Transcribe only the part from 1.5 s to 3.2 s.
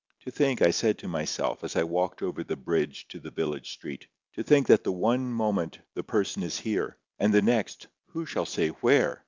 as I walked over the bridge to